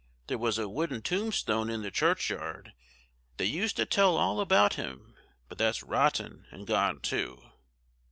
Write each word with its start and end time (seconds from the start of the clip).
There 0.25 0.39
was 0.39 0.57
a 0.57 0.67
wooden 0.67 1.03
tombstone 1.03 1.69
in 1.69 1.83
the 1.83 1.91
churchyard 1.91 2.73
that 3.37 3.45
used 3.45 3.75
to 3.75 3.85
tell 3.85 4.17
all 4.17 4.41
about 4.41 4.73
him, 4.73 5.13
but 5.47 5.59
that's 5.59 5.83
rotten 5.83 6.47
and 6.49 6.65
gone 6.65 7.01
too." 7.01 7.51